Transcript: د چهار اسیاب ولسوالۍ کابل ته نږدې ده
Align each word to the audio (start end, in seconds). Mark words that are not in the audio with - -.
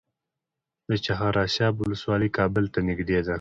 د 0.89 0.91
چهار 1.05 1.33
اسیاب 1.45 1.73
ولسوالۍ 1.77 2.29
کابل 2.37 2.65
ته 2.73 2.79
نږدې 2.87 3.19
ده 3.25 3.29